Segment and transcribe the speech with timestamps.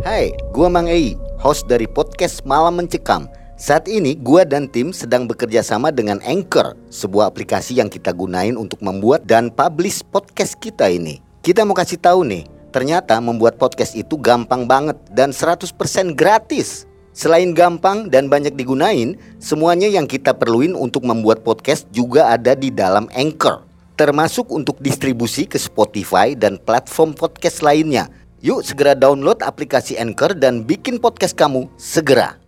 [0.00, 3.28] Hai, gua Mang Ei, host dari podcast Malam Mencekam.
[3.60, 8.56] Saat ini gua dan tim sedang bekerja sama dengan Anchor, sebuah aplikasi yang kita gunain
[8.56, 11.20] untuk membuat dan publish podcast kita ini.
[11.44, 15.68] Kita mau kasih tahu nih, ternyata membuat podcast itu gampang banget dan 100%
[16.16, 16.88] gratis.
[17.12, 22.72] Selain gampang dan banyak digunain, semuanya yang kita perluin untuk membuat podcast juga ada di
[22.72, 23.68] dalam Anchor.
[24.00, 28.08] Termasuk untuk distribusi ke Spotify dan platform podcast lainnya.
[28.40, 32.40] Yuk segera download aplikasi Anchor dan bikin podcast kamu segera.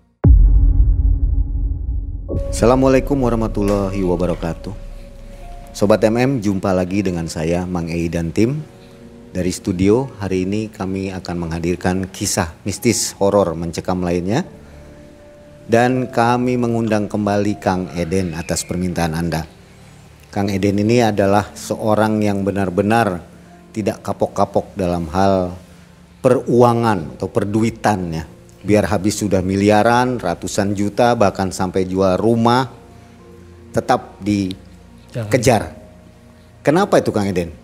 [2.49, 4.73] Assalamualaikum warahmatullahi wabarakatuh.
[5.77, 8.65] Sobat MM, jumpa lagi dengan saya Mang Ei dan tim.
[9.37, 14.49] Dari studio hari ini kami akan menghadirkan kisah mistis horor mencekam lainnya.
[15.69, 19.45] Dan kami mengundang kembali Kang Eden atas permintaan Anda.
[20.33, 23.21] Kang Eden ini adalah seorang yang benar-benar
[23.77, 25.53] tidak kapok-kapok dalam hal
[26.23, 28.25] peruangan atau perduitan ya.
[28.63, 32.71] Biar habis sudah miliaran, ratusan juta, bahkan sampai jual rumah,
[33.75, 35.75] tetap dikejar.
[36.63, 37.63] Kenapa itu Kang Eden?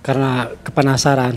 [0.00, 1.36] karena kepenasaran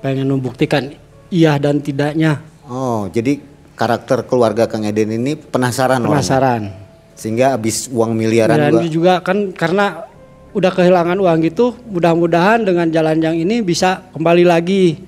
[0.00, 0.94] pengen membuktikan
[1.28, 2.38] iya dan tidaknya
[2.70, 3.42] Oh, jadi
[3.74, 6.70] karakter keluarga Kang Eden ini penasaran penasaran
[7.18, 8.86] Sehingga habis uang miliaran dan juga.
[8.86, 10.06] juga kan karena
[10.54, 15.02] udah kehilangan uang gitu mudah-mudahan dengan jalan yang ini bisa kembali lagi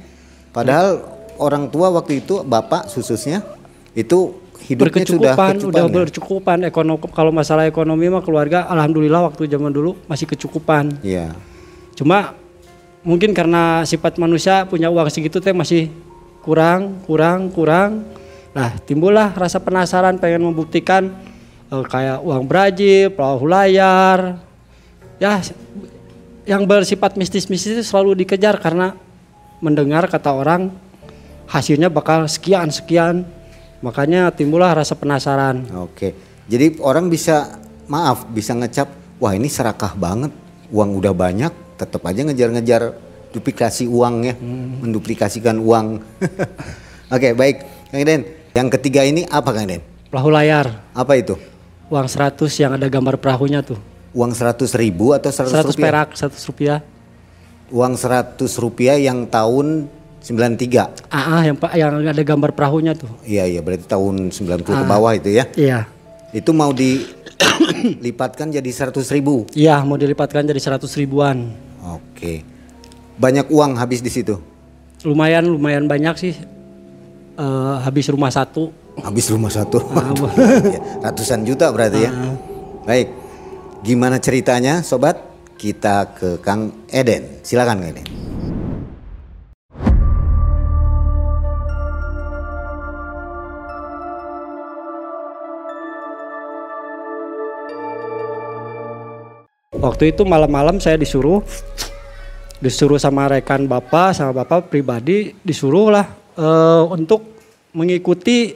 [0.52, 1.00] Padahal
[1.40, 3.40] orang tua waktu itu bapak khususnya
[3.96, 5.90] itu hidupnya sudah berkecukupan kecukupan udah ya?
[5.90, 11.34] berkecukupan ekonomi kalau masalah ekonomi mah keluarga alhamdulillah waktu zaman dulu masih kecukupan Iya.
[11.98, 12.38] cuma
[13.02, 15.90] mungkin karena sifat manusia punya uang segitu teh masih
[16.46, 18.06] kurang kurang kurang
[18.54, 21.10] nah timbullah rasa penasaran pengen membuktikan
[21.68, 24.38] eh, kayak uang Brazil perahu layar
[25.18, 25.42] ya
[26.46, 28.94] yang bersifat mistis-mistis itu selalu dikejar karena
[29.62, 30.74] mendengar kata orang
[31.46, 33.22] hasilnya bakal sekian sekian
[33.78, 36.12] makanya timbullah rasa penasaran Oke.
[36.50, 40.34] Jadi orang bisa maaf bisa ngecap wah ini serakah banget.
[40.68, 42.92] Uang udah banyak tetap aja ngejar-ngejar
[43.30, 44.34] duplikasi uang ya.
[44.82, 46.02] Menduplikasikan uang.
[47.14, 47.56] Oke, baik.
[47.88, 48.20] Kang Eden,
[48.52, 49.82] yang ketiga ini apa Kang Eden?
[50.12, 51.40] perahu layar Apa itu?
[51.88, 53.80] uang 100 yang ada gambar perahunya tuh
[54.12, 55.80] Uang 100 ribu atau 100, 100 rupiah?
[55.80, 56.78] perak 100 rupiah
[57.72, 59.88] Uang 100 rupiah yang tahun
[60.22, 61.10] 93.
[61.10, 63.10] Ah, ah, yang pak yang ada gambar perahunya tuh.
[63.26, 65.48] Iya, iya berarti tahun 90 ke bawah itu ya.
[65.56, 65.88] Iya.
[66.36, 69.48] Itu mau dilipatkan jadi 100 ribu.
[69.56, 71.50] Iya, mau dilipatkan jadi 100 ribuan.
[71.82, 72.44] Oke.
[73.18, 74.38] Banyak uang habis di situ.
[75.02, 76.36] Lumayan lumayan banyak sih.
[77.32, 78.70] Eh, habis rumah satu.
[79.00, 79.80] Habis rumah satu.
[79.96, 80.12] Ah,
[80.68, 82.12] ya, ratusan juta berarti ya.
[82.84, 83.08] Baik.
[83.82, 85.31] Gimana ceritanya sobat?
[85.62, 87.38] Kita ke Kang Eden.
[87.46, 88.08] Silakan Kang Eden.
[99.78, 101.46] Waktu itu malam-malam saya disuruh
[102.58, 106.10] disuruh sama rekan bapak sama bapak pribadi disuruh lah
[106.42, 107.38] eh, untuk
[107.70, 108.50] mengikuti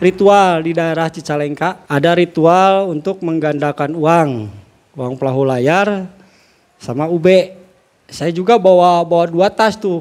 [0.00, 1.84] ritual di daerah Cicalengka.
[1.84, 4.48] Ada ritual untuk menggandakan uang,
[4.96, 6.16] uang perahu layar
[6.78, 7.26] sama UB.
[8.08, 10.00] Saya juga bawa bawa dua tas tuh.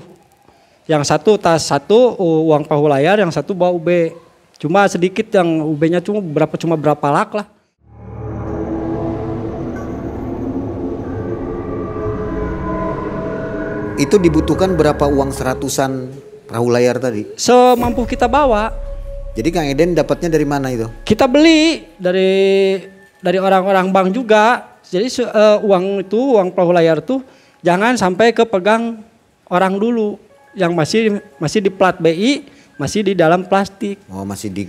[0.88, 4.16] Yang satu tas satu uang perahu layar, yang satu bawa UB.
[4.58, 7.48] Cuma sedikit yang UB-nya cuma berapa cuma berapa lak lah.
[13.98, 16.14] Itu dibutuhkan berapa uang seratusan
[16.48, 17.26] perahu layar tadi?
[17.38, 18.70] Semampu kita bawa.
[19.38, 20.90] Jadi Kang Eden dapatnya dari mana itu?
[21.06, 22.82] kita beli dari
[23.22, 24.77] dari orang-orang bank juga.
[24.88, 27.20] Jadi eh, uang itu uang perahu layar tuh
[27.60, 29.04] jangan sampai kepegang
[29.52, 30.16] orang dulu
[30.58, 32.48] yang masih masih di plat BI,
[32.82, 34.02] masih di dalam plastik.
[34.10, 34.64] Oh masih di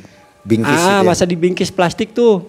[0.45, 1.09] bingkis ah, gitu ya?
[1.09, 2.45] masa dibingkis plastik tuh.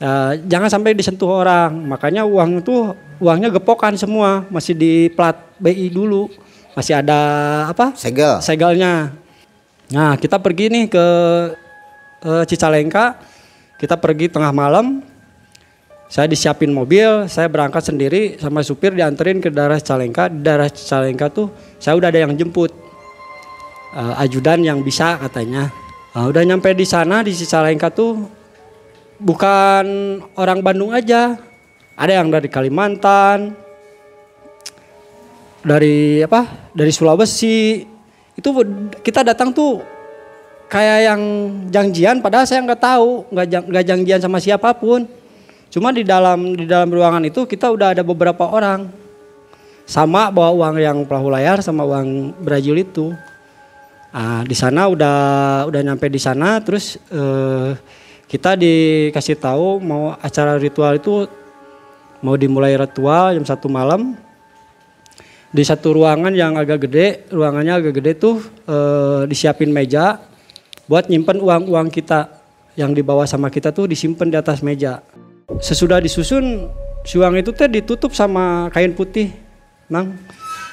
[0.00, 1.70] Eh, jangan sampai disentuh orang.
[1.70, 6.32] Makanya uang itu uangnya gepokan semua, masih di plat BI dulu.
[6.74, 7.20] Masih ada
[7.70, 7.94] apa?
[7.94, 8.42] Segel.
[8.42, 9.14] segalnya.
[9.94, 11.06] Nah, kita pergi nih ke
[12.26, 13.14] eh, Cicalengka.
[13.78, 15.13] Kita pergi tengah malam.
[16.14, 20.30] Saya disiapin mobil, saya berangkat sendiri sama supir dianterin ke daerah Cicalengka.
[20.30, 21.50] Di daerah Cicalengka tuh
[21.82, 22.70] saya udah ada yang jemput.
[23.98, 25.74] Eh, ajudan yang bisa katanya.
[26.14, 28.30] Nah, udah nyampe di sana di Cicalengka tuh
[29.18, 29.86] bukan
[30.38, 31.34] orang Bandung aja.
[31.98, 33.58] Ada yang dari Kalimantan,
[35.66, 37.82] dari apa dari Sulawesi
[38.38, 38.48] itu
[39.02, 39.82] kita datang tuh
[40.70, 41.22] kayak yang
[41.74, 45.23] janjian padahal saya nggak tahu nggak nggak janjian sama siapa pun
[45.74, 48.86] cuma di dalam di dalam ruangan itu kita udah ada beberapa orang.
[49.84, 53.10] Sama bawa uang yang perahu layar sama uang Brazil itu.
[54.14, 55.18] Nah, di sana udah
[55.66, 57.74] udah nyampe di sana terus eh,
[58.30, 61.26] kita dikasih tahu mau acara ritual itu
[62.22, 64.14] mau dimulai ritual jam satu malam.
[65.54, 68.38] Di satu ruangan yang agak gede, ruangannya agak gede tuh
[68.70, 70.22] eh, disiapin meja
[70.86, 72.40] buat nyimpen uang-uang kita.
[72.74, 74.98] Yang dibawa sama kita tuh disimpan di atas meja.
[75.44, 76.72] Sesudah disusun,
[77.04, 79.28] si uang itu teh ditutup sama kain putih,
[79.92, 80.16] mang.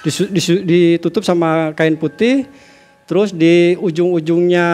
[0.02, 2.48] Disu, disu, ditutup sama kain putih,
[3.04, 4.68] terus di ujung-ujungnya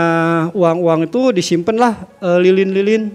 [0.54, 3.10] uang-uang itu disimpan lah eh, lilin-lilin.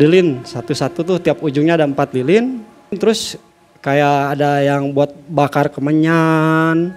[0.00, 2.64] Lilin satu-satu tuh tiap ujungnya ada empat lilin.
[2.96, 3.36] Terus
[3.84, 6.88] kayak ada yang buat bakar kemenyan,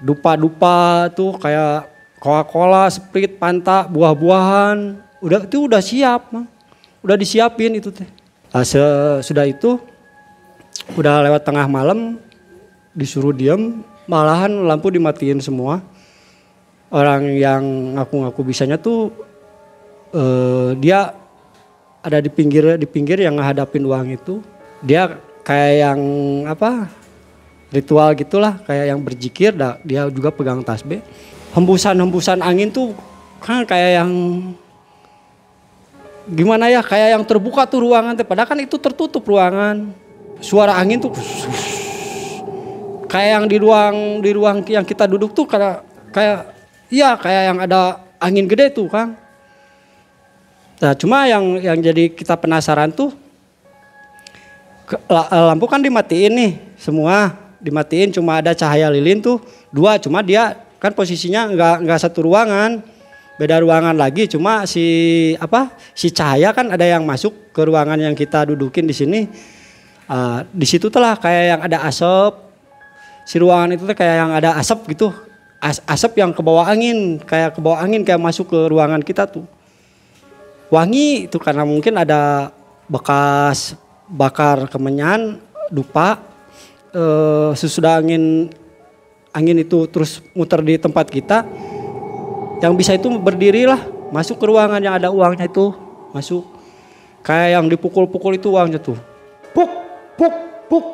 [0.00, 1.84] dupa-dupa tuh kayak
[2.16, 6.48] Coca-Cola, Sprite, Fanta, buah-buahan, udah itu udah siap, mang.
[7.02, 8.06] Udah disiapin itu teh.
[8.54, 8.64] Nah,
[9.20, 9.78] sudah itu
[10.96, 12.18] udah lewat tengah malam
[12.96, 15.82] disuruh diem, malahan lampu dimatiin semua.
[16.92, 19.10] Orang yang ngaku-ngaku bisanya tuh
[20.12, 21.16] eh, dia
[22.04, 24.44] ada di pinggir di pinggir yang ngehadapin uang itu.
[24.84, 26.00] Dia kayak yang
[26.46, 26.92] apa
[27.72, 31.00] ritual gitulah kayak yang berzikir dia juga pegang tasbih
[31.56, 32.92] hembusan-hembusan angin tuh
[33.40, 34.10] kan kayak yang
[36.30, 38.26] gimana ya kayak yang terbuka tuh ruangan teh.
[38.26, 39.90] Padahal kan itu tertutup ruangan.
[40.42, 41.14] Suara angin tuh
[43.06, 46.50] kayak yang di ruang di ruang yang kita duduk tuh kayak kayak
[46.90, 49.14] iya kayak yang ada angin gede tuh kang.
[50.82, 53.14] Nah cuma yang yang jadi kita penasaran tuh
[55.30, 57.38] lampu kan dimatiin nih semua.
[57.62, 59.38] Dimatiin cuma ada cahaya lilin tuh
[59.70, 59.94] dua.
[60.02, 62.82] Cuma dia kan posisinya nggak nggak satu ruangan
[63.40, 64.84] beda ruangan lagi cuma si
[65.40, 69.20] apa si cahaya kan ada yang masuk ke ruangan yang kita dudukin di sini.
[70.10, 72.52] Uh, di situ telah kayak yang ada asap.
[73.22, 75.14] Si ruangan itu tuh kayak yang ada asap gitu.
[75.62, 79.30] As, asap yang ke bawah angin kayak ke bawah angin kayak masuk ke ruangan kita
[79.30, 79.46] tuh.
[80.72, 82.50] Wangi itu karena mungkin ada
[82.90, 83.78] bekas
[84.10, 85.40] bakar kemenyan,
[85.72, 86.20] dupa,
[86.92, 88.52] eh, sesudah angin
[89.32, 91.48] angin itu terus muter di tempat kita,
[92.62, 93.82] yang bisa itu berdirilah
[94.14, 95.74] masuk ke ruangan yang ada uangnya itu
[96.14, 96.46] masuk.
[97.26, 98.94] Kayak yang dipukul-pukul itu uangnya tuh.
[99.50, 99.70] Puk
[100.14, 100.34] puk
[100.70, 100.86] puk.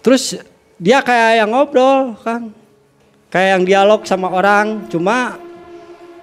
[0.00, 0.40] Terus
[0.80, 2.48] dia kayak yang ngobrol kan
[3.28, 5.36] kayak yang dialog sama orang cuma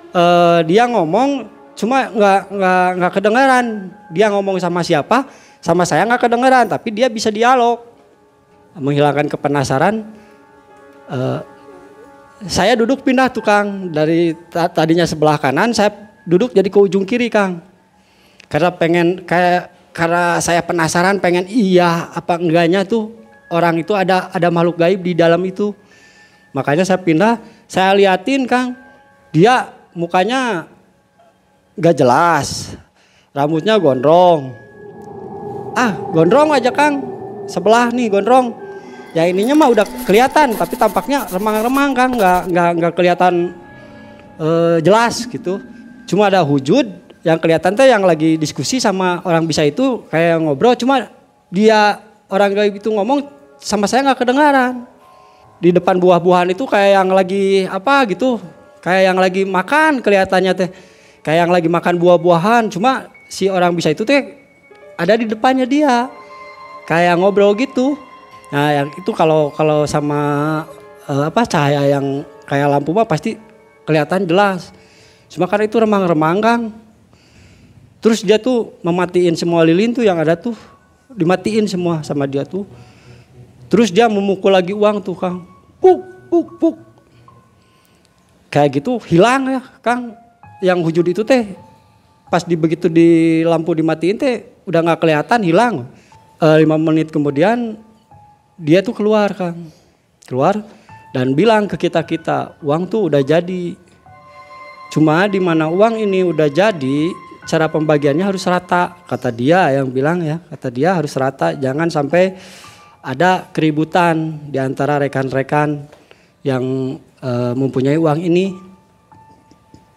[0.10, 1.46] uh, dia ngomong
[1.78, 3.66] cuma nggak nggak nggak kedengaran
[4.10, 5.30] dia ngomong sama siapa?
[5.62, 7.94] Sama saya nggak kedengaran tapi dia bisa dialog.
[8.74, 10.04] Menghilangkan kepenasaran
[11.08, 11.55] uh,
[12.44, 15.94] saya duduk pindah tukang dari tadinya sebelah kanan saya
[16.28, 17.64] duduk jadi ke ujung kiri kang
[18.52, 23.16] karena pengen kayak karena saya penasaran pengen iya apa enggaknya tuh
[23.48, 25.72] orang itu ada ada makhluk gaib di dalam itu
[26.52, 27.40] makanya saya pindah
[27.72, 28.76] saya liatin kang
[29.32, 30.68] dia mukanya
[31.76, 32.72] Gak jelas.
[33.36, 34.56] Rambutnya gondrong.
[35.76, 37.04] Ah, gondrong aja Kang.
[37.52, 38.56] Sebelah nih gondrong.
[39.16, 43.34] Ya ininya mah udah kelihatan, tapi tampaknya remang-remang Kang, nggak nggak nggak kelihatan
[44.36, 45.64] uh, jelas gitu.
[46.04, 46.84] Cuma ada wujud
[47.24, 51.08] yang kelihatan tuh yang lagi diskusi sama orang bisa itu kayak ngobrol, cuma
[51.48, 53.24] dia orang gaib itu ngomong
[53.56, 54.84] sama saya nggak kedengaran.
[55.64, 58.44] Di depan buah-buahan itu kayak yang lagi apa gitu,
[58.86, 60.70] kayak yang lagi makan kelihatannya teh
[61.26, 64.38] kayak yang lagi makan buah-buahan cuma si orang bisa itu teh
[64.94, 66.06] ada di depannya dia
[66.86, 67.98] kayak ngobrol gitu
[68.54, 70.22] nah yang itu kalau kalau sama
[71.10, 73.38] uh, apa cahaya yang kayak lampu mah pasti
[73.86, 74.74] kelihatan jelas.
[75.30, 76.62] Cuma karena itu remang-remang kang.
[78.02, 80.54] Terus dia tuh mematiin semua lilin tuh yang ada tuh.
[81.10, 82.66] Dimatiin semua sama dia tuh.
[83.70, 85.46] Terus dia memukul lagi uang tuh kang.
[85.82, 86.76] Puk puk puk.
[88.54, 90.14] Kayak gitu hilang ya kang.
[90.62, 91.58] Yang wujud itu teh
[92.26, 94.36] pas di begitu di lampu dimatiin teh
[94.66, 95.76] udah nggak kelihatan hilang.
[96.42, 97.78] E, lima menit kemudian
[98.56, 99.70] dia tuh keluar kang.
[100.26, 100.64] Keluar
[101.16, 103.76] dan bilang ke kita kita uang tuh udah jadi.
[104.92, 107.12] Cuma di mana uang ini udah jadi
[107.46, 110.42] cara pembagiannya harus rata kata dia yang bilang ya.
[110.50, 112.36] Kata dia harus rata jangan sampai
[113.06, 115.86] ada keributan di antara rekan-rekan
[116.42, 118.56] yang e, mempunyai uang ini.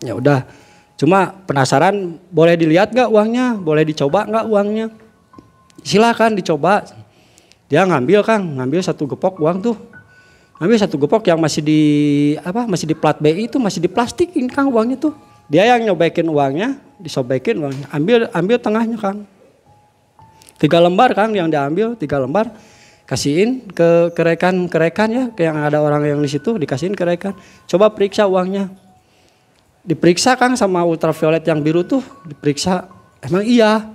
[0.05, 0.45] Ya udah
[0.99, 3.57] cuma penasaran boleh dilihat nggak uangnya?
[3.57, 4.87] Boleh dicoba nggak uangnya?
[5.83, 6.85] Silakan dicoba
[7.69, 8.43] dia ngambil kang.
[8.57, 9.77] Ngambil satu gepok uang tuh.
[10.59, 11.81] Ngambil satu gepok yang masih di
[12.43, 15.15] apa masih di plat BI itu masih di plastik ini kang uangnya tuh.
[15.47, 17.87] Dia yang nyobekin uangnya disobekin uangnya.
[17.95, 19.23] Ambil ambil tengahnya kang.
[20.59, 22.51] Tiga lembar kang yang diambil tiga lembar.
[23.09, 27.33] Kasihin ke kerekan kerekan ya yang ada orang yang di situ dikasihin kerekan.
[27.71, 28.69] Coba periksa uangnya.
[29.87, 32.91] Diperiksa kang sama ultraviolet yang biru tuh diperiksa.
[33.25, 33.89] Emang iya?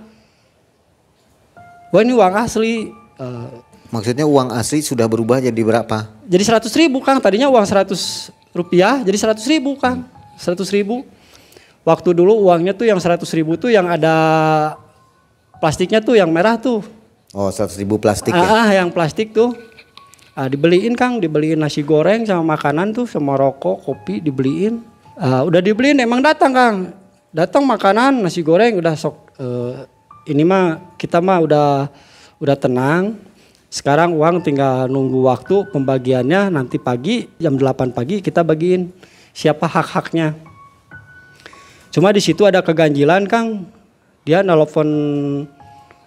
[1.94, 3.48] Wah ini uang asli uh,
[3.90, 9.02] maksudnya uang asli sudah berubah jadi berapa jadi seratus ribu kang tadinya uang seratus rupiah
[9.02, 10.06] jadi seratus ribu kang
[10.40, 11.06] seratus ribu
[11.84, 14.14] waktu dulu uangnya tuh yang seratus ribu tuh yang ada
[15.58, 16.82] plastiknya tuh yang merah tuh
[17.34, 18.46] Oh, seratus ribu plastik ya?
[18.46, 19.58] Ah, yang plastik tuh.
[20.38, 24.78] Ah, dibeliin Kang, dibeliin nasi goreng sama makanan tuh, sama rokok, kopi dibeliin.
[25.18, 26.76] Ah, udah dibeliin emang datang Kang.
[27.34, 29.82] Datang makanan, nasi goreng udah sok uh,
[30.30, 31.90] ini mah kita mah udah
[32.44, 33.16] udah tenang.
[33.72, 38.92] Sekarang uang tinggal nunggu waktu pembagiannya nanti pagi jam 8 pagi kita bagiin
[39.34, 40.36] siapa hak-haknya.
[41.90, 43.66] Cuma di situ ada keganjilan Kang.
[44.22, 44.88] Dia nelfon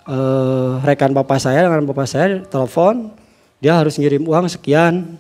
[0.08, 3.12] uh, rekan bapak saya dengan bapak saya telepon
[3.60, 5.20] dia harus ngirim uang sekian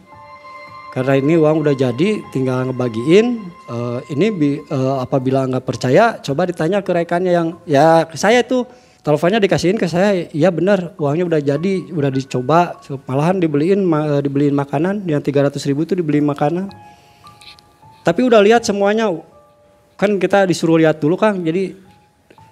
[0.95, 3.37] karena ini uang udah jadi tinggal ngebagiin
[3.69, 8.65] uh, ini bi, uh, apabila nggak percaya coba ditanya ke rekannya yang ya saya tuh
[9.07, 12.75] teleponnya dikasihin ke saya iya benar uangnya udah jadi udah dicoba.
[13.07, 16.67] Malahan dibeliin uh, dibeliin makanan yang 300 ribu itu dibeliin makanan.
[18.03, 19.07] Tapi udah lihat semuanya
[19.95, 21.39] kan kita disuruh lihat dulu kang.
[21.39, 21.71] Jadi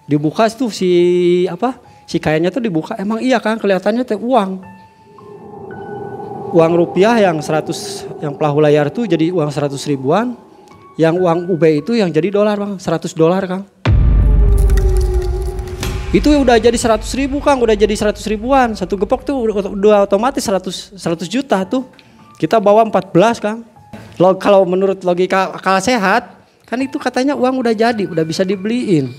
[0.08, 1.76] dibuka tuh si apa
[2.08, 2.96] si kayaknya tuh dibuka.
[2.96, 4.64] Emang iya kan kelihatannya teh uang.
[6.56, 10.40] Uang rupiah yang 100 yang pelahu layar tuh jadi uang 100 ribuan.
[10.96, 13.75] Yang uang UB itu yang jadi dolar bang 100 dolar kang
[16.16, 20.40] itu udah jadi 100 ribu kang udah jadi 100 ribuan satu gepok tuh udah, otomatis
[20.40, 21.84] 100 100 juta tuh
[22.40, 23.68] kita bawa 14 kang
[24.40, 29.12] kalau menurut logika akal sehat kan itu katanya uang udah jadi udah bisa dibeliin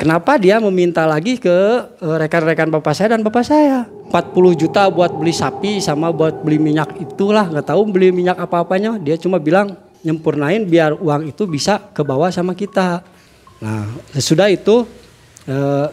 [0.00, 1.52] Kenapa dia meminta lagi ke
[2.00, 3.84] eh, rekan-rekan bapak saya dan bapak saya?
[4.08, 8.96] 40 juta buat beli sapi sama buat beli minyak itulah nggak tahu beli minyak apa-apanya.
[8.96, 13.04] Dia cuma bilang nyempurnain biar uang itu bisa ke bawah sama kita.
[13.60, 14.88] Nah sesudah itu
[15.50, 15.86] eh,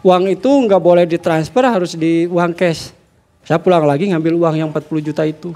[0.00, 2.96] uang itu nggak boleh ditransfer harus di uang cash.
[3.44, 5.52] Saya pulang lagi ngambil uang yang 40 juta itu.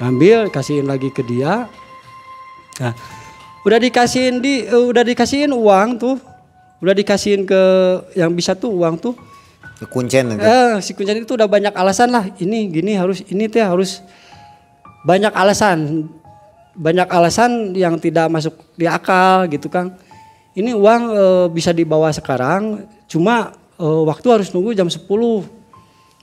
[0.00, 1.68] Ngambil kasihin lagi ke dia.
[2.80, 2.92] Nah,
[3.62, 6.16] udah dikasihin di uh, udah dikasihin uang tuh
[6.82, 7.62] udah dikasihin ke
[8.18, 9.14] yang bisa tuh uang tuh
[9.78, 10.42] si kuncen itu.
[10.42, 14.02] Eh, si kuncen itu udah banyak alasan lah ini gini harus ini teh harus
[15.06, 16.10] banyak alasan
[16.74, 19.94] banyak alasan yang tidak masuk di akal gitu kan
[20.58, 25.04] ini uang e, bisa dibawa sekarang cuma e, waktu harus nunggu jam 10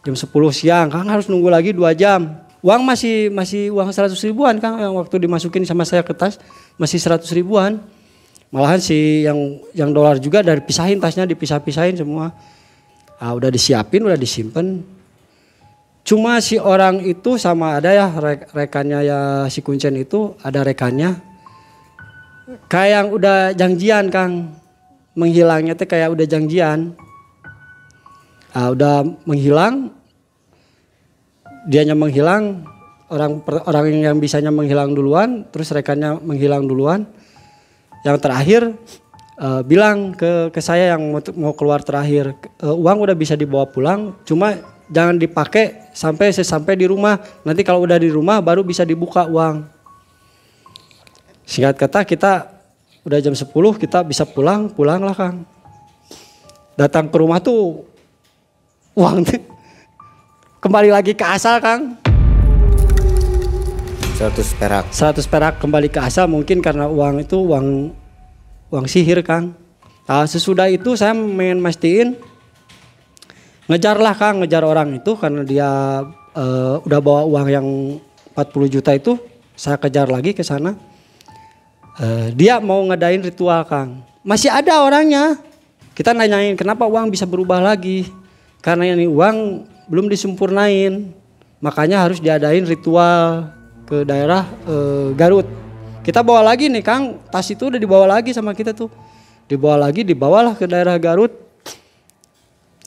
[0.05, 4.59] jam 10 siang kan harus nunggu lagi dua jam uang masih masih uang 100 ribuan
[4.59, 6.39] kan yang waktu dimasukin sama saya ke tas
[6.75, 7.79] masih 100 ribuan.
[8.49, 12.33] Malahan si yang yang dolar juga dari pisahin tasnya dipisah-pisahin semua.
[13.21, 14.81] Ah, udah disiapin, udah disimpan.
[16.01, 18.09] Cuma si orang itu sama ada ya
[18.49, 19.19] rekannya ya
[19.53, 21.28] si Kuncen itu ada rekannya.
[22.65, 24.57] Kayak yang udah janjian Kang.
[25.13, 26.97] Menghilangnya tuh kayak udah janjian.
[28.49, 29.93] Ah, udah menghilang.
[31.69, 32.65] Dianya menghilang,
[33.11, 37.05] orang orang yang bisanya menghilang duluan, terus rekannya menghilang duluan.
[38.01, 38.61] Yang terakhir
[39.37, 42.31] uh, bilang ke ke saya yang mau, mau keluar terakhir,
[42.63, 44.55] uh, uang udah bisa dibawa pulang, cuma
[44.89, 47.19] jangan dipakai sampai sampai di rumah.
[47.43, 49.78] Nanti kalau udah di rumah baru bisa dibuka uang.
[51.49, 52.45] Singkat kata kita
[53.01, 53.49] udah jam 10
[53.81, 55.49] kita bisa pulang, pulanglah Kang.
[56.77, 57.89] Datang ke rumah tuh
[58.93, 59.25] uang
[60.61, 61.97] kembali lagi ke asal Kang.
[64.21, 64.93] 100 perak.
[64.93, 67.97] 100 perak kembali ke asal mungkin karena uang itu uang
[68.69, 69.57] uang sihir Kang.
[70.05, 72.13] Nah, sesudah itu saya main mastiin
[73.65, 75.69] ngejarlah Kang, ngejar orang itu karena dia
[76.37, 77.67] uh, udah bawa uang yang
[78.37, 79.17] 40 juta itu,
[79.57, 80.88] saya kejar lagi ke sana.
[81.99, 83.99] Uh, dia mau ngadain ritual Kang.
[84.23, 85.35] Masih ada orangnya.
[85.91, 88.07] Kita nanyain kenapa uang bisa berubah lagi.
[88.63, 91.11] Karena ini uang belum disempurnain.
[91.59, 93.51] Makanya harus diadain ritual
[93.83, 94.75] ke daerah e,
[95.19, 95.43] Garut.
[95.99, 98.87] Kita bawa lagi nih Kang, tas itu udah dibawa lagi sama kita tuh.
[99.51, 101.35] Dibawa lagi, dibawalah ke daerah Garut.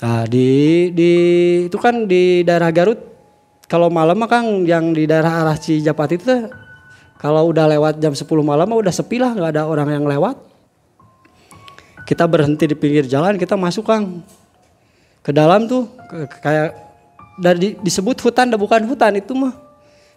[0.00, 1.12] Nah, di di
[1.68, 2.96] itu kan di daerah Garut
[3.68, 6.48] kalau malam Kang yang di daerah arah Cijapat itu
[7.22, 10.34] kalau udah lewat jam 10 malam mah udah sepi lah, nggak ada orang yang lewat.
[12.02, 14.26] Kita berhenti di pinggir jalan, kita masuk Kang.
[15.22, 15.86] Ke dalam tuh
[16.42, 16.74] kayak
[17.38, 19.54] dari disebut hutan, bukan hutan itu mah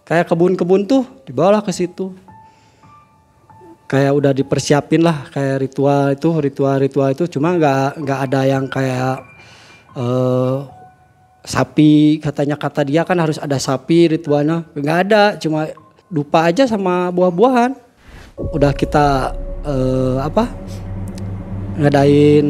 [0.02, 2.14] kayak kebun-kebun tuh dibawalah ke situ
[3.86, 9.22] kayak udah dipersiapin lah kayak ritual itu ritual-ritual itu cuma nggak nggak ada yang kayak
[9.94, 10.66] uh,
[11.46, 15.70] sapi katanya kata dia kan harus ada sapi ritualnya nggak ada cuma
[16.16, 17.76] dupa aja sama buah-buahan.
[18.56, 19.36] Udah kita
[19.68, 20.48] eh, apa
[21.76, 22.48] ngadain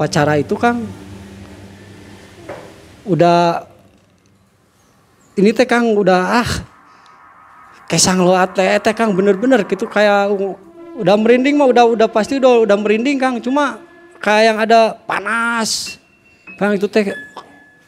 [0.00, 0.80] pacara itu kan
[3.04, 3.68] udah
[5.36, 6.50] ini teh kang udah ah
[7.92, 10.32] kesang lo ate teh kang bener-bener gitu kayak
[10.96, 13.36] udah merinding mah udah udah pasti udah udah merinding kang.
[13.44, 13.84] Cuma
[14.16, 16.00] kayak yang ada panas.
[16.56, 17.12] Kang itu teh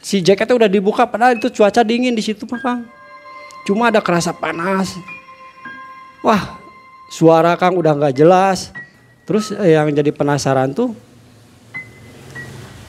[0.05, 2.81] si jaketnya udah dibuka padahal itu cuaca dingin di situ mah kang
[3.64, 4.94] cuma ada kerasa panas.
[6.21, 6.56] Wah
[7.09, 8.71] suara kang udah nggak jelas.
[9.25, 10.92] Terus eh, yang jadi penasaran tuh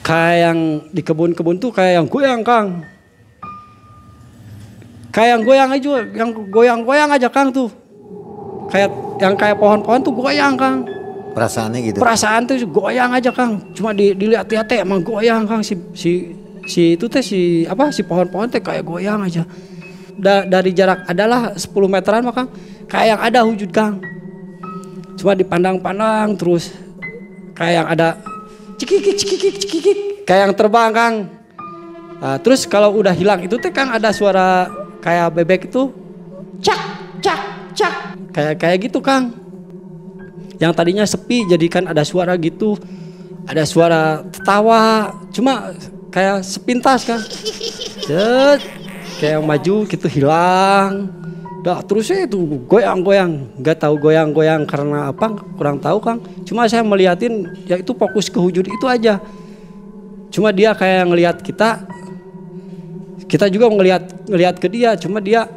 [0.04, 0.58] kayak yang
[0.92, 2.84] di kebun-kebun tuh kayak yang goyang kang.
[5.10, 7.72] Kayak yang goyang aja yang goyang-goyang aja kang tuh.
[8.68, 10.84] Kayak yang kayak pohon-pohon tuh goyang kang.
[11.32, 12.00] Perasaannya gitu.
[12.00, 13.60] perasaan tuh goyang aja kang.
[13.76, 15.64] Cuma di, dilihat-lihat emang goyang kang.
[15.64, 16.36] Si si
[16.68, 19.46] si itu teh si apa si pohon-pohon teh kayak goyang aja
[20.16, 22.48] da, dari jarak adalah 10 meteran mah kang
[22.88, 24.00] kayak yang ada wujud kang
[25.16, 26.72] cuma dipandang-pandang terus
[27.56, 28.08] kayak yang ada
[28.76, 31.14] cikikik cikikik cikikik kayak yang terbang kang
[32.16, 34.72] Nah, terus kalau udah hilang itu teh kang ada suara
[35.04, 35.92] kayak bebek itu
[36.64, 36.80] cak
[37.20, 37.40] cak
[37.76, 37.94] cak.
[38.32, 39.36] Kayak kayak gitu kang
[40.56, 42.80] yang tadinya sepi jadi kan ada suara gitu.
[43.46, 45.76] Ada suara tertawa cuma
[46.10, 47.20] kayak sepintas kan
[49.16, 50.92] kayak yang maju gitu hilang.
[51.64, 52.38] Dah terusnya itu
[52.70, 53.58] goyang-goyang.
[53.58, 56.22] Nggak tahu goyang-goyang karena apa kurang tahu kang.
[56.46, 59.18] Cuma saya melihatin ya itu fokus ke wujud itu aja.
[60.30, 61.82] Cuma dia kayak ngelihat kita
[63.26, 64.94] kita juga ngelihat ngelihat ke dia.
[64.94, 65.50] Cuma dia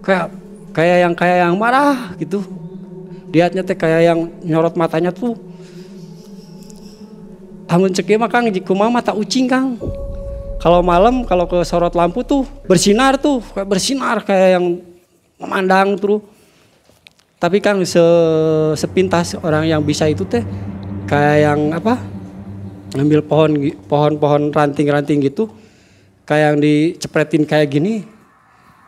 [0.00, 0.32] kayak
[0.72, 2.40] kayak yang kayak yang marah gitu.
[3.30, 5.36] Lihatnya teh kayak yang nyorot matanya tuh.
[7.70, 9.78] Amun cek mah Kang jiku mah mata ucing Kang.
[10.60, 14.66] Kalau malam kalau ke sorot lampu tuh bersinar tuh kayak bersinar kayak yang
[15.40, 16.20] memandang terus.
[17.40, 18.04] Tapi Kang se
[18.76, 20.44] sepintas orang yang bisa itu teh
[21.08, 21.96] kayak yang apa?
[22.92, 23.52] Ngambil pohon
[23.88, 25.48] pohon-pohon ranting-ranting gitu
[26.28, 28.04] kayak yang dicepretin kayak gini.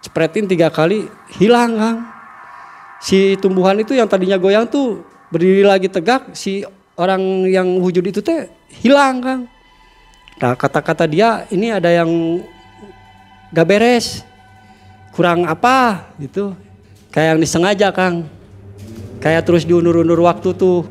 [0.05, 1.09] Cepretin tiga kali
[1.41, 1.99] hilang Kang
[3.03, 5.03] si tumbuhan itu yang tadinya goyang tuh
[5.35, 6.63] berdiri lagi tegak si
[6.95, 9.43] orang yang wujud itu teh hilang kang
[10.41, 12.41] nah kata-kata dia ini ada yang
[13.53, 14.25] gak beres.
[15.13, 16.09] Kurang apa?
[16.17, 16.57] Gitu.
[17.13, 18.25] Kayak yang disengaja kang.
[19.21, 20.89] Kayak terus diundur-undur waktu tuh.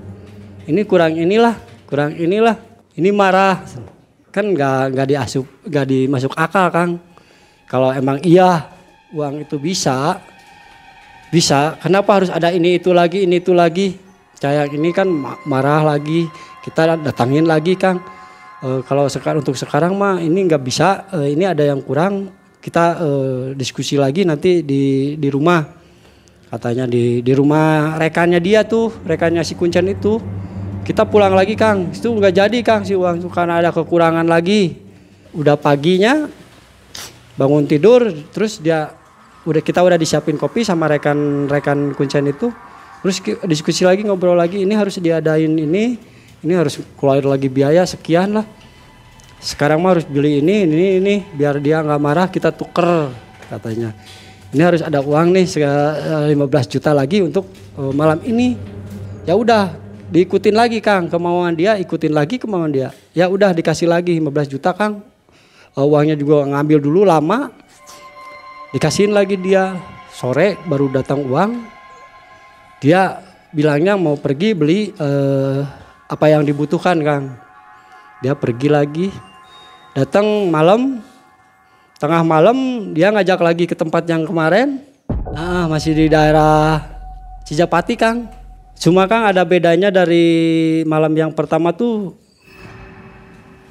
[0.69, 1.57] Ini kurang inilah
[1.89, 2.55] kurang inilah.
[2.93, 3.65] Ini marah.
[4.31, 6.91] Kan nggak nggak diasup nggak dimasuk akal kang.
[7.65, 8.69] Kalau emang iya
[9.11, 10.21] uang itu bisa.
[11.33, 11.81] Bisa.
[11.81, 13.97] Kenapa harus ada ini itu lagi ini itu lagi?
[14.37, 15.09] Kayak ini kan
[15.49, 16.29] marah lagi.
[16.61, 17.97] Kita datangin lagi kang
[18.61, 21.09] e, kalau sekarang untuk sekarang mah ini nggak bisa.
[21.11, 22.31] E, ini ada yang kurang.
[22.61, 23.09] Kita e,
[23.57, 25.65] diskusi lagi nanti di di rumah.
[26.51, 30.21] Katanya di di rumah rekannya dia tuh rekannya si kuncen itu.
[30.85, 31.89] Kita pulang lagi kang.
[31.89, 34.77] Itu nggak jadi kang si uang itu karena ada kekurangan lagi.
[35.33, 36.27] Udah paginya
[37.39, 38.93] bangun tidur terus dia
[39.47, 42.53] udah kita udah disiapin kopi sama rekan-rekan kuncen itu.
[43.01, 43.17] Terus
[43.49, 44.61] diskusi lagi ngobrol lagi.
[44.61, 46.10] Ini harus diadain ini
[46.41, 48.45] ini harus keluar lagi biaya sekian lah.
[49.41, 53.09] Sekarang mah harus beli ini ini ini biar dia nggak marah kita tuker
[53.49, 53.93] katanya.
[54.51, 56.35] Ini harus ada uang nih 15
[56.67, 57.47] juta lagi untuk
[57.79, 58.59] uh, malam ini.
[59.23, 59.71] Ya udah
[60.11, 61.07] diikutin lagi kang.
[61.07, 62.91] Kemauan dia ikutin lagi kemauan dia.
[63.15, 64.99] Ya udah dikasih lagi 15 juta kang.
[65.71, 67.49] Uh, uangnya juga ngambil dulu lama.
[68.75, 69.79] Dikasihin lagi dia.
[70.11, 71.63] Sore baru datang uang.
[72.83, 75.61] Dia bilangnya mau pergi beli eh,
[76.11, 77.39] apa yang dibutuhkan kang.
[78.19, 79.07] Dia pergi lagi.
[79.95, 80.99] Datang malam
[81.95, 84.83] tengah malam dia ngajak lagi ke tempat yang kemarin.
[85.31, 86.83] Ah masih di daerah
[87.47, 88.27] Cijapati kang.
[88.75, 92.19] Cuma kang ada bedanya dari malam yang pertama tuh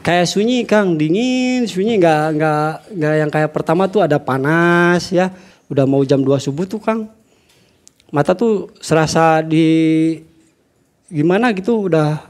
[0.01, 0.97] kayak sunyi Kang.
[0.97, 2.01] Dingin sunyi.
[2.01, 5.29] Nggak nggak nggak yang kayak pertama tuh ada panas ya.
[5.69, 7.13] Udah mau jam 2 subuh tuh Kang.
[8.11, 10.30] Mata tuh serasa di
[11.11, 12.23] gimana gitu udah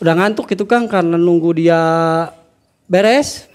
[0.00, 1.80] udah ngantuk gitu Kang karena nunggu dia
[2.88, 3.46] beres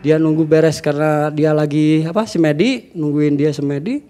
[0.00, 4.00] dia nunggu beres karena dia lagi apa semedi nungguin dia semedi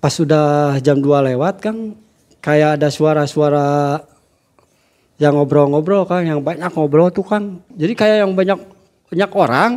[0.00, 1.98] pas sudah jam 2 lewat Kang
[2.46, 4.00] kayak ada suara-suara
[5.16, 7.60] yang ngobrol-ngobrol kan, yang banyak ngobrol tuh kan.
[7.72, 8.58] Jadi kayak yang banyak
[9.08, 9.70] banyak orang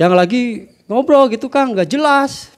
[0.00, 2.51] yang lagi ngobrol gitu kan, nggak jelas.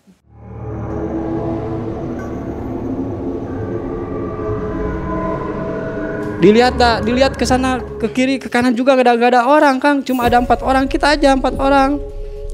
[6.43, 9.77] Dilihat dah dilihat ke sana ke kiri ke kanan juga gak ada, gak ada orang
[9.79, 10.03] kang.
[10.03, 10.89] Cuma ada empat orang.
[10.91, 12.01] Kita aja empat orang.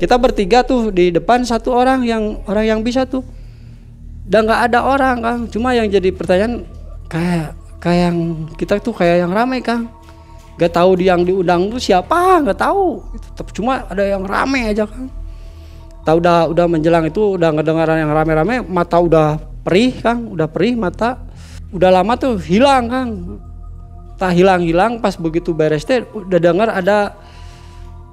[0.01, 3.21] Kita bertiga tuh di depan satu orang yang orang yang bisa tuh.
[4.25, 5.41] Dan nggak ada orang kang.
[5.53, 6.65] Cuma yang jadi pertanyaan
[7.11, 8.19] kayak kayak yang
[8.57, 9.93] kita tuh kayak yang ramai kang.
[10.57, 13.01] Gak tahu di yang diundang tuh siapa nggak tahu.
[13.37, 15.13] Tapi cuma ada yang ramai aja kang.
[16.01, 20.33] Tahu udah udah menjelang itu udah ngedengaran yang rame-rame mata udah perih kang.
[20.33, 21.21] Udah perih mata
[21.71, 23.11] udah lama tuh hilang kang
[24.21, 27.17] tak hilang-hilang pas begitu beres teh udah dengar ada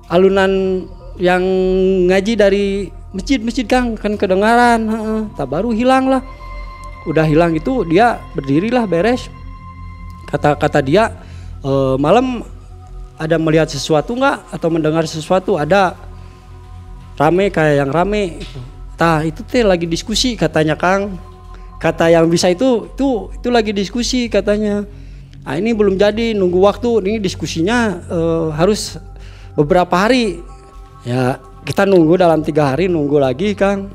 [0.07, 0.87] alunan
[1.19, 1.43] yang
[2.07, 2.65] ngaji dari
[3.11, 5.21] masjid-masjid kang kan kedengaran heeh.
[5.35, 6.23] tak baru hilang lah.
[7.03, 9.27] Udah hilang itu dia berdirilah beres.
[10.31, 11.11] Kata kata dia
[11.59, 12.39] e, malam
[13.19, 14.55] ada melihat sesuatu nggak?
[14.55, 15.59] Atau mendengar sesuatu?
[15.59, 15.95] Ada.
[17.19, 18.39] Rame kayak yang rame.
[18.95, 21.19] Tah itu teh lagi diskusi katanya kang.
[21.83, 24.87] Kata yang bisa itu itu itu lagi diskusi katanya
[25.47, 27.07] Nah, ini belum jadi nunggu waktu.
[27.07, 28.99] Ini diskusinya eh, harus
[29.55, 30.43] beberapa hari.
[31.07, 33.87] Ya kita nunggu dalam tiga hari nunggu lagi kang.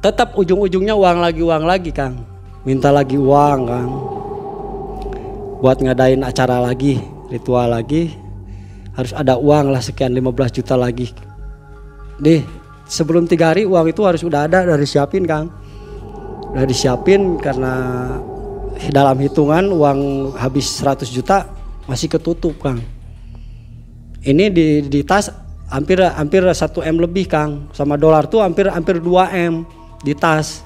[0.00, 2.24] Tetap ujung-ujungnya uang lagi uang lagi kang.
[2.64, 3.90] Minta lagi uang kang.
[5.60, 6.96] Buat ngadain acara lagi
[7.28, 8.16] ritual lagi.
[8.96, 11.12] Harus ada uang lah sekian 15 juta lagi.
[12.16, 12.40] Deh
[12.88, 15.52] sebelum tiga hari uang itu harus udah ada dari siapin kang.
[16.56, 17.76] Udah disiapin karena
[18.86, 21.50] dalam hitungan uang habis 100 juta
[21.90, 22.78] masih ketutup Kang.
[24.22, 25.34] Ini di, di tas
[25.66, 26.54] hampir hampir 1
[26.86, 27.66] M lebih Kang.
[27.74, 29.66] Sama dolar tuh hampir hampir 2 M
[30.06, 30.62] di tas.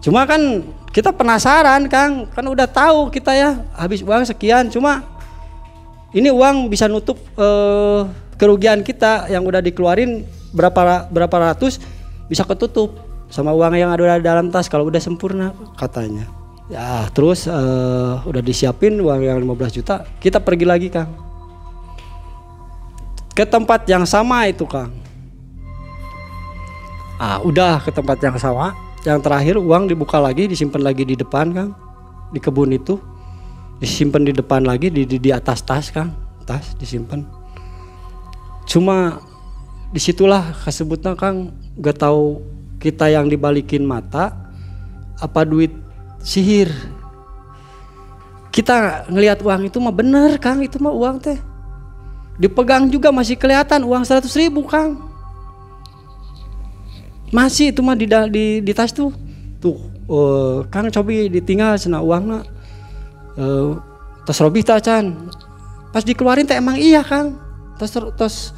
[0.00, 5.04] Cuma kan kita penasaran Kang, kan udah tahu kita ya habis uang sekian cuma
[6.12, 8.00] ini uang bisa nutup eh,
[8.36, 11.80] kerugian kita yang udah dikeluarin berapa berapa ratus
[12.28, 13.00] bisa ketutup
[13.32, 16.41] sama uang yang ada dalam tas kalau udah sempurna katanya.
[16.72, 21.12] Ya terus uh, udah disiapin uang yang 15 juta, kita pergi lagi Kang.
[23.36, 24.88] Ke tempat yang sama itu Kang.
[27.20, 28.72] Ah udah ke tempat yang sama.
[29.04, 31.76] Yang terakhir uang dibuka lagi, disimpan lagi di depan Kang.
[32.32, 32.96] Di kebun itu.
[33.76, 36.08] Disimpan di depan lagi di, di, di atas tas Kang.
[36.48, 37.20] Tas disimpan.
[38.64, 39.20] Cuma
[39.92, 42.40] di situlah kesebutnya Kang gak tahu
[42.80, 44.32] kita yang dibalikin mata
[45.20, 45.81] apa duit
[46.22, 46.70] sihir.
[48.54, 50.62] Kita ngelihat uang itu mah bener kang.
[50.62, 51.38] Itu mah uang teh.
[52.40, 54.96] Dipegang juga masih kelihatan uang seratus ribu kang.
[57.32, 59.12] Masih itu mah di, di, di tas tuh.
[59.62, 59.78] Tuh
[60.10, 62.44] uh, kang cobi ditinggal cina uang nak
[63.38, 63.78] uh,
[64.26, 65.30] tas robih tacan
[65.94, 67.38] pas dikeluarin teh emang iya kang.
[67.78, 68.56] Tos tos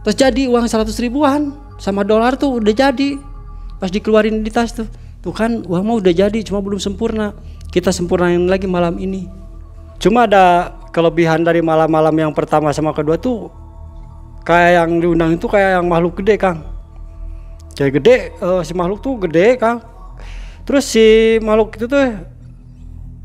[0.00, 3.18] tos jadi uang seratus ribuan sama dolar tuh udah jadi.
[3.80, 4.88] Pas dikeluarin di tas tuh
[5.20, 7.36] Tuh kan uang mau udah jadi cuma belum sempurna.
[7.68, 9.28] Kita sempurnain lagi malam ini.
[10.00, 13.52] Cuma ada kelebihan dari malam-malam yang pertama sama kedua tuh
[14.42, 16.64] kayak yang diundang itu kayak yang makhluk gede Kang.
[17.76, 19.84] Kayak gede uh, si makhluk tuh gede Kang.
[20.64, 22.16] Terus si makhluk itu tuh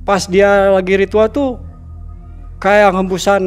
[0.06, 1.58] pas dia lagi ritual tuh
[2.62, 3.42] kayak yang hembusan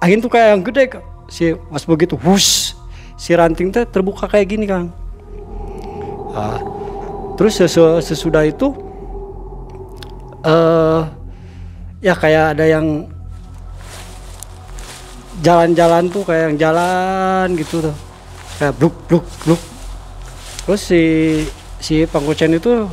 [0.00, 0.84] angin tuh kayak yang gede
[1.30, 2.74] si pas begitu hus
[3.14, 4.90] si ranting tuh terbuka kayak gini Kang
[6.30, 6.62] Nah,
[7.34, 8.70] terus sesu, sesudah itu
[10.46, 11.02] uh,
[11.98, 13.10] ya kayak ada yang
[15.40, 17.96] jalan-jalan tuh kayak yang jalan gitu tuh.
[18.60, 19.60] Kayak bluk bluk bluk.
[20.68, 21.02] Terus si
[21.80, 22.86] si pangkucen itu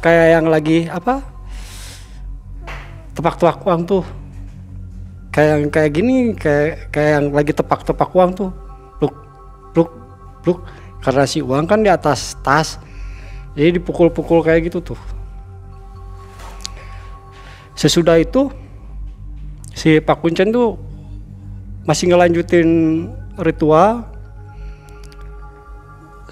[0.00, 1.20] kayak yang lagi apa?
[3.12, 4.04] Tepak-tepak uang tuh.
[5.32, 8.50] Kayak yang kayak gini kayak kayak yang lagi tepak-tepak uang tuh.
[8.96, 9.14] Bluk
[9.74, 9.90] bluk
[10.46, 10.58] bluk
[11.02, 12.78] karena si uang kan di atas tas
[13.52, 15.00] jadi dipukul-pukul kayak gitu tuh.
[17.76, 18.48] Sesudah itu
[19.76, 20.80] si Pak Kuncen tuh
[21.84, 22.68] masih ngelanjutin
[23.40, 24.08] ritual.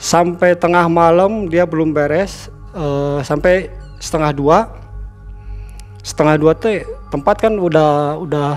[0.01, 3.69] Sampai tengah malam dia belum beres uh, sampai
[4.01, 4.59] setengah dua.
[6.01, 6.81] Setengah dua tuh
[7.13, 8.51] tempat kan udah udah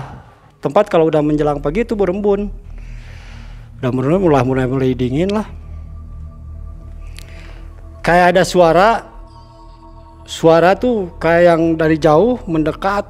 [0.64, 2.48] tempat kalau udah menjelang pagi itu berembun.
[3.84, 5.63] Udah mulai mulai, mulai dingin lah
[8.04, 9.08] kayak ada suara
[10.28, 13.08] suara tuh kayak yang dari jauh mendekat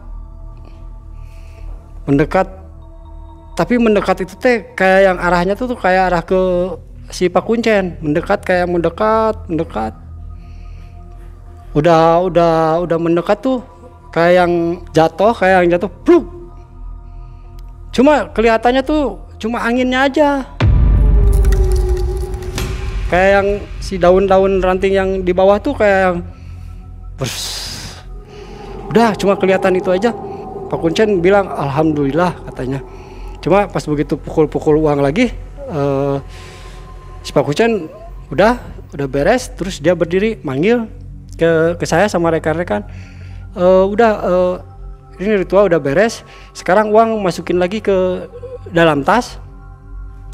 [2.06, 2.46] mendekat.
[3.54, 6.40] Tapi mendekat itu teh kayak yang arahnya tuh tuh kayak arah ke
[7.10, 9.94] si Pak Kuncen mendekat kayak mendekat mendekat.
[11.74, 13.62] Udah udah udah mendekat tuh
[14.14, 14.52] kayak yang
[14.94, 16.24] jatuh kayak yang jatuh pluk
[17.90, 20.53] cuma kelihatannya tuh cuma anginnya aja
[23.14, 23.48] kayak yang
[23.78, 26.16] si daun-daun ranting yang di bawah tuh kayak yang
[27.14, 27.46] bers,
[28.90, 30.10] udah cuma kelihatan itu aja.
[30.66, 32.82] Pak Kuncen bilang alhamdulillah katanya.
[33.38, 35.30] Cuma pas begitu pukul-pukul uang lagi
[35.70, 36.16] eh,
[37.22, 37.86] si Pak Kuncen
[38.34, 38.58] udah
[38.90, 40.90] udah beres terus dia berdiri manggil
[41.38, 42.82] ke ke saya sama rekan-rekan.
[43.54, 44.54] "Eh, udah eh,
[45.22, 48.26] ini ritual udah beres sekarang uang masukin lagi ke
[48.74, 49.38] dalam tas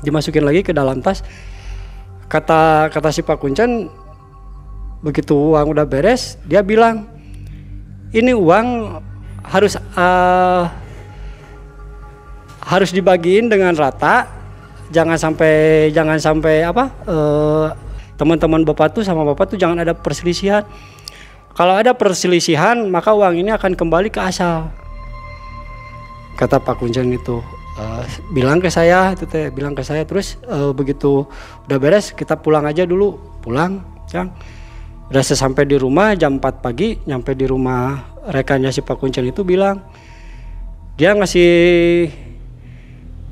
[0.01, 1.21] dimasukin lagi ke dalam tas
[2.31, 3.91] kata kata si Pak Kuncen
[5.03, 7.11] begitu uang udah beres dia bilang
[8.15, 9.01] ini uang
[9.47, 10.65] harus eh,
[12.67, 14.39] harus dibagiin dengan rata.
[14.91, 15.55] Jangan sampai
[15.95, 17.67] jangan sampai apa eh,
[18.19, 20.67] teman-teman bapak tuh sama bapak tuh jangan ada perselisihan.
[21.55, 24.71] Kalau ada perselisihan maka uang ini akan kembali ke asal.
[26.35, 27.39] Kata Pak Kuncen itu
[27.81, 30.05] Eh, bilang ke saya itu teh bilang ke saya.
[30.05, 31.25] Terus eh, begitu
[31.65, 33.17] udah beres kita pulang aja dulu.
[33.41, 34.29] Pulang Cang.
[35.11, 37.99] Udah sesampai di rumah jam 4 pagi nyampe di rumah
[38.31, 39.83] rekannya si Pak Kuncen itu bilang
[40.95, 42.07] dia ngasih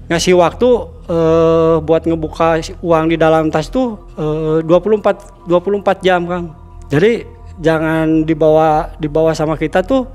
[0.09, 0.69] ngasih waktu
[1.07, 6.57] eh, buat ngebuka uang di dalam tas tuh eh, 24 24 jam Kang.
[6.89, 7.23] Jadi
[7.61, 10.09] jangan dibawa dibawa sama kita tuh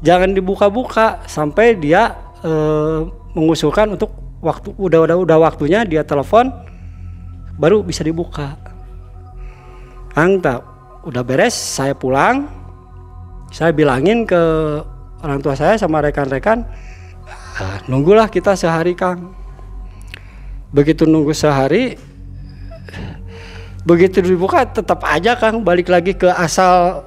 [0.00, 1.26] jangan dibuka-buka.
[1.26, 2.14] Sampai dia
[2.46, 6.52] eh, mengusulkan untuk waktu udah udah udah waktunya dia telepon
[7.56, 8.56] baru bisa dibuka.
[10.12, 10.60] Kang tak
[11.08, 12.48] udah beres saya pulang.
[13.52, 14.40] Saya bilangin ke
[15.20, 16.64] orang tua saya sama rekan-rekan
[17.60, 19.36] "Ah, nunggulah kita sehari Kang.
[20.72, 21.96] Begitu nunggu sehari
[23.82, 27.02] begitu dibuka tetap aja Kang balik lagi ke asal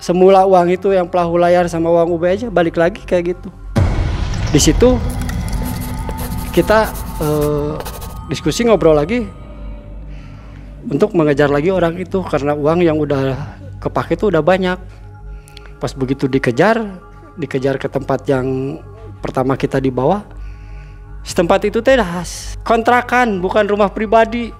[0.00, 3.48] semula uang itu yang pelahu layar sama uang UB aja balik lagi kayak gitu.
[4.50, 4.98] Di situ
[6.54, 6.86] kita
[7.18, 7.74] eh,
[8.30, 9.26] diskusi ngobrol lagi
[10.86, 13.34] untuk mengejar lagi orang itu karena uang yang udah
[13.82, 14.78] kepake itu udah banyak.
[15.82, 16.78] Pas begitu dikejar
[17.34, 18.78] dikejar ke tempat yang
[19.18, 20.22] pertama kita dibawa
[21.26, 21.98] setempat itu teh
[22.62, 24.54] kontrakan bukan rumah pribadi.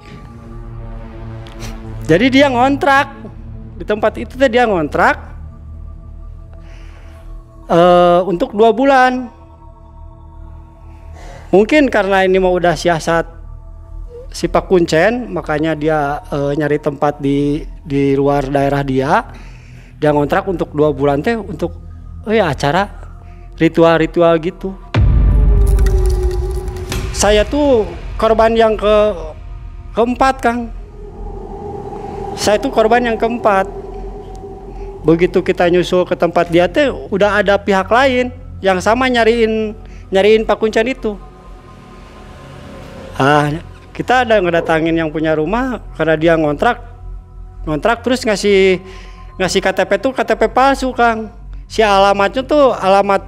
[2.04, 3.22] Jadi dia ngontrak.
[3.74, 5.16] Di tempat itu teh dia ngontrak
[7.70, 9.43] eh, untuk dua bulan
[11.54, 13.30] mungkin karena ini mau udah siasat
[14.34, 19.30] si Pak Kuncen makanya dia eh, nyari tempat di di luar daerah dia.
[20.02, 21.78] Dia ngontrak untuk dua bulan teh untuk
[22.26, 22.90] oh ya acara
[23.54, 24.74] ritual-ritual gitu.
[27.14, 27.86] Saya tuh
[28.18, 28.96] korban yang ke
[29.94, 30.74] keempat kang.
[32.34, 33.70] Saya tuh korban yang keempat.
[35.06, 39.78] Begitu kita nyusul ke tempat dia teh udah ada pihak lain yang sama nyariin
[40.10, 41.14] nyariin Pak Kuncen itu
[43.14, 43.50] ah
[43.94, 46.82] kita ada ngedatangin yang punya rumah karena dia ngontrak
[47.62, 48.82] ngontrak terus ngasih
[49.38, 51.30] ngasih KTP tuh KTP palsu Kang.
[51.66, 53.24] Si alamatnya tuh alamat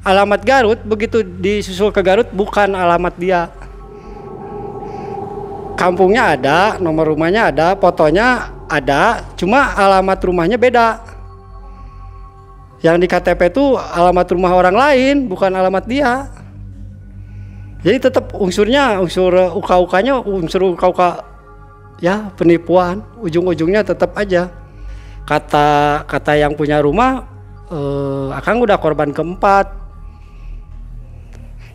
[0.00, 3.52] alamat Garut begitu disusul ke Garut bukan alamat dia.
[5.76, 11.00] Kampungnya ada nomor rumahnya ada fotonya ada cuma alamat rumahnya beda.
[12.80, 16.32] Yang di KTP itu alamat rumah orang lain bukan alamat dia
[17.80, 21.24] jadi tetap unsurnya unsur uka-ukanya unsur uka-uka
[22.04, 23.00] ya penipuan.
[23.24, 24.52] Ujung-ujungnya tetap aja.
[25.24, 27.24] Kata kata yang punya rumah
[27.72, 29.72] eh, akang udah korban keempat.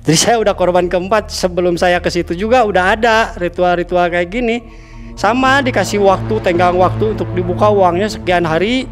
[0.05, 4.61] Jadi saya udah korban keempat sebelum saya ke situ juga udah ada ritual-ritual kayak gini.
[5.17, 8.85] Sama dikasih waktu tenggang waktu untuk dibuka uangnya sekian hari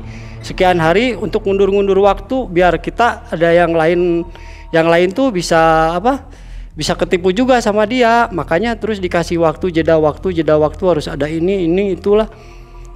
[0.44, 4.28] sekian hari untuk ngundur-ngundur waktu biar kita ada yang lain
[4.76, 6.28] yang lain tuh bisa apa
[6.74, 8.30] bisa ketipu juga sama dia.
[8.34, 12.30] Makanya terus dikasih waktu jeda waktu jeda waktu harus ada ini ini itulah.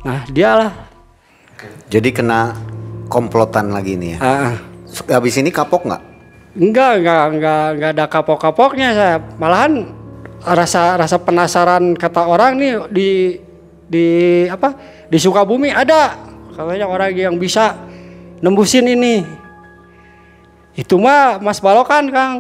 [0.06, 0.74] Nah dialah.
[1.90, 2.54] Jadi kena
[3.10, 4.20] komplotan lagi nih ya.
[4.22, 4.54] ah,
[5.10, 6.04] Habis ini kapok nggak?
[6.58, 8.88] enggak enggak enggak enggak ada kapok-kapoknya.
[8.94, 9.94] Saya malahan
[10.42, 13.10] rasa rasa penasaran kata orang nih di
[13.88, 14.08] di
[14.50, 14.74] apa?
[15.08, 16.18] Di Sukabumi ada.
[16.58, 17.78] Katanya orang yang bisa
[18.42, 19.22] nembusin ini.
[20.74, 22.34] Itu mah Mas Balokan Kang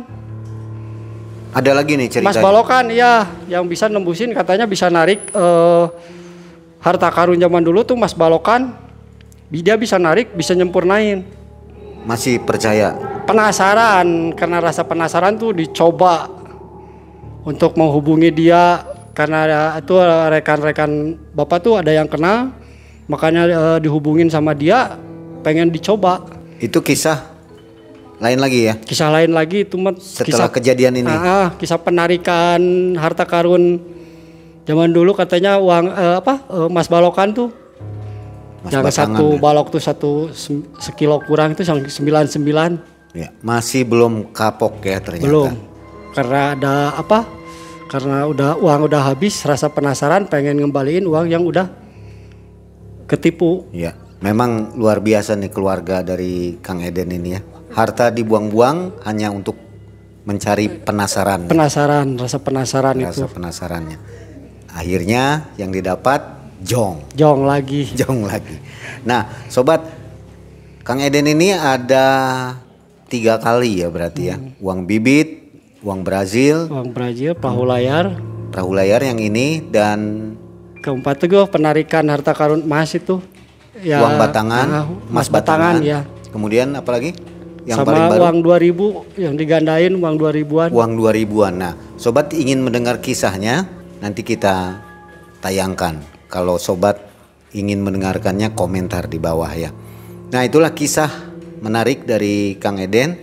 [1.56, 2.44] Ada lagi nih Mas ceritanya.
[2.44, 3.14] Balokan iya.
[3.48, 5.86] Yang bisa nembusin katanya bisa narik eh,
[6.80, 8.76] harta karun zaman dulu tuh Mas Balokan.
[9.48, 11.24] Dia bisa narik bisa nyempurnain.
[12.04, 12.96] Masih percaya.
[13.28, 16.32] penasaran karena rasa penasaran tuh dicoba
[17.44, 18.88] untuk menghubungi dia.
[19.12, 19.98] Karena ada- itu
[20.32, 22.56] rekan-rekan bapak tuh ada yang kenal.
[23.12, 24.96] Makanya eh, dihubungin sama dia
[25.44, 26.24] pengen dicoba.
[26.60, 27.37] Itu kisah
[28.18, 28.74] lain lagi ya.
[28.76, 31.08] kisah lain lagi itu mah Setelah kisah kejadian ini.
[31.08, 32.60] Ah, ah, kisah penarikan
[32.96, 33.78] harta karun
[34.64, 37.50] zaman dulu katanya uang eh, apa eh, Mas Balokan tuh
[38.60, 39.40] Mas yang batangan satu ya.
[39.40, 45.26] balok tuh satu sem- sekilo kurang itu yang 99 Ya, masih belum kapok ya ternyata.
[45.26, 45.54] belum.
[46.14, 47.26] Karena ada apa?
[47.88, 51.66] Karena udah uang udah habis, rasa penasaran pengen ngembaliin uang yang udah
[53.06, 53.66] ketipu.
[53.72, 57.42] Ya, memang luar biasa nih keluarga dari Kang Eden ini ya.
[57.78, 59.54] Harta dibuang-buang hanya untuk
[60.26, 63.22] mencari penasaran, Penasaran, rasa penasaran itu.
[63.22, 63.98] rasa penasarannya.
[64.74, 66.20] Akhirnya yang didapat
[66.66, 67.86] jong, Jong lagi.
[68.02, 68.58] jong lagi.
[69.06, 69.86] Nah, sobat,
[70.82, 72.06] Kang Eden ini ada
[73.08, 75.48] tiga kali ya berarti ya, uang bibit,
[75.80, 78.18] uang Brazil, Uang Brazil, perahu layar.
[78.50, 80.34] perahu layar yang ini dan
[80.82, 83.22] Keempat gue penarikan harta karun emas itu.
[83.78, 86.10] Ya, uang batangan, ah, emas emas batangan, ya.
[86.34, 86.90] Kemudian apa
[87.68, 90.70] Yang paling Sama baru uang 2000 yang digandain uang 2000-an.
[90.72, 91.54] uang 2000-an.
[91.60, 93.68] Nah, sobat ingin mendengar kisahnya,
[94.00, 94.80] nanti kita
[95.44, 96.00] tayangkan.
[96.32, 97.04] Kalau sobat
[97.52, 99.76] ingin mendengarkannya komentar di bawah ya.
[100.32, 101.12] Nah, itulah kisah
[101.60, 103.20] menarik dari Kang Eden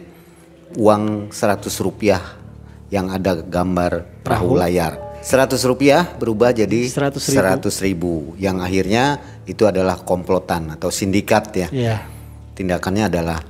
[0.76, 2.20] uang 100 rupiah
[2.92, 5.00] yang ada gambar perahu layar.
[5.24, 7.40] 100 rupiah berubah jadi 100 ribu.
[7.72, 11.68] 100 ribu yang akhirnya itu adalah komplotan atau sindikat ya.
[11.72, 11.96] Ya,
[12.52, 13.40] Tindakannya adalah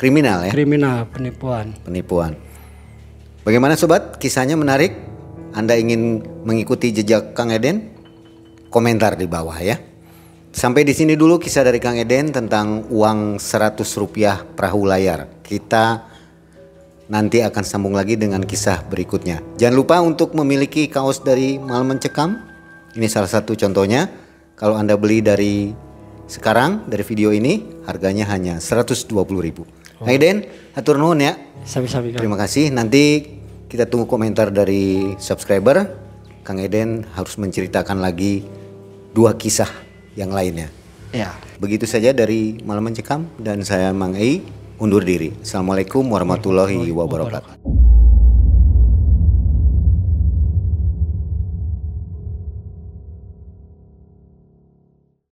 [0.00, 1.76] kriminal ya kriminal penipuan.
[1.84, 2.32] penipuan.
[3.44, 4.16] Bagaimana sobat?
[4.16, 4.96] Kisahnya menarik?
[5.52, 7.92] Anda ingin mengikuti jejak Kang Eden?
[8.72, 9.80] Komentar di bawah ya.
[10.52, 15.28] Sampai di sini dulu kisah dari Kang Eden tentang uang 100 rupiah perahu layar.
[15.44, 16.04] Kita
[17.10, 19.42] nanti akan sambung lagi dengan kisah berikutnya.
[19.56, 22.38] Jangan lupa untuk memiliki kaos dari Malam Mencekam.
[22.94, 24.06] Ini salah satu contohnya.
[24.54, 25.72] Kalau Anda beli dari
[26.30, 29.79] sekarang dari video ini harganya hanya 120.000.
[30.00, 31.36] Kang Eden, atur nuhun ya.
[32.16, 32.72] Terima kasih.
[32.72, 33.36] Nanti
[33.68, 35.92] kita tunggu komentar dari subscriber.
[36.40, 38.48] Kang Eden harus menceritakan lagi
[39.12, 39.68] dua kisah
[40.16, 40.72] yang lainnya.
[41.12, 41.36] Ya.
[41.60, 44.40] Begitu saja dari Malam Mencekam dan saya Mang Ei
[44.80, 45.36] undur diri.
[45.44, 47.89] Assalamualaikum warahmatullahi wabarakatuh.